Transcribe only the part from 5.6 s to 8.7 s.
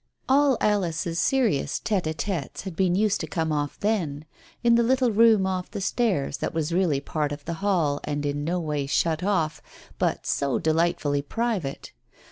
the stairs, that was really part of the hall and in no